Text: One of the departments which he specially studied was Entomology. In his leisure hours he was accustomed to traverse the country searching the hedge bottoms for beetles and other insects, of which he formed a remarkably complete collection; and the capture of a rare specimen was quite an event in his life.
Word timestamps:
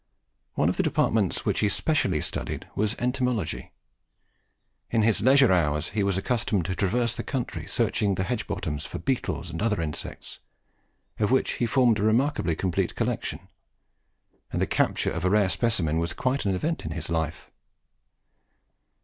One 0.55 0.67
of 0.67 0.77
the 0.77 0.81
departments 0.81 1.45
which 1.45 1.59
he 1.59 1.69
specially 1.69 2.21
studied 2.21 2.67
was 2.75 2.95
Entomology. 2.97 3.71
In 4.89 5.03
his 5.03 5.21
leisure 5.21 5.51
hours 5.51 5.89
he 5.89 6.01
was 6.01 6.17
accustomed 6.17 6.65
to 6.65 6.73
traverse 6.73 7.13
the 7.13 7.21
country 7.21 7.67
searching 7.67 8.15
the 8.15 8.23
hedge 8.23 8.47
bottoms 8.47 8.83
for 8.83 8.97
beetles 8.97 9.51
and 9.51 9.61
other 9.61 9.79
insects, 9.79 10.39
of 11.19 11.29
which 11.29 11.51
he 11.51 11.67
formed 11.67 11.99
a 11.99 12.01
remarkably 12.01 12.55
complete 12.55 12.95
collection; 12.95 13.47
and 14.51 14.59
the 14.59 14.65
capture 14.65 15.11
of 15.11 15.23
a 15.23 15.29
rare 15.29 15.49
specimen 15.49 15.99
was 15.99 16.13
quite 16.13 16.45
an 16.45 16.55
event 16.55 16.83
in 16.83 16.93
his 16.93 17.11
life. 17.11 17.51